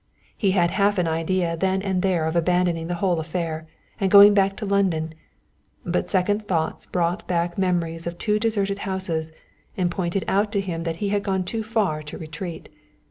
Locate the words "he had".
0.35-0.71, 11.05-11.21